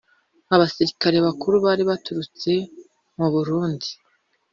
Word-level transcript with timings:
Abasirikare 0.55 1.17
bakuru 1.27 1.55
bari 1.65 1.83
baturutse 1.89 2.51
mu 3.17 3.27
Burundi 3.33 3.89